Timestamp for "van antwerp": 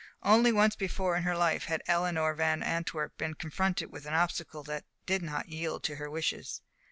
2.33-3.15